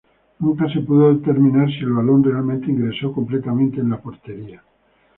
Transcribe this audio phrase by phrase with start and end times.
[0.39, 4.63] Nunca se pudo determinar si el balón realmente ingresó completamente a la portería.